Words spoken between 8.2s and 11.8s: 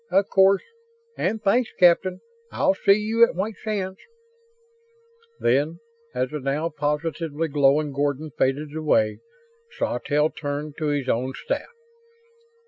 faded away, Sawtelle turned to his own staff.